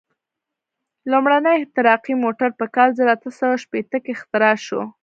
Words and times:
لومړنی 1.11 1.51
احتراقي 1.57 2.13
موټر 2.23 2.49
په 2.59 2.65
کال 2.75 2.89
زر 2.97 3.07
اته 3.15 3.29
سوه 3.39 3.55
شپېته 3.63 3.97
کې 4.03 4.11
اختراع 4.15 4.55
شو. 4.65 4.81